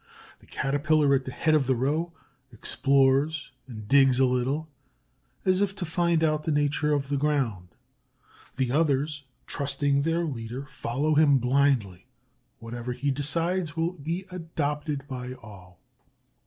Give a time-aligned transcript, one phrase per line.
[0.39, 2.11] The Caterpillar at the head of the row
[2.51, 4.67] explores, and digs a little,
[5.45, 7.67] as if to find out the nature of the ground.
[8.55, 12.07] The others, trusting their leader, follow him blindly.
[12.57, 15.79] Whatever he decides will be adopted by all.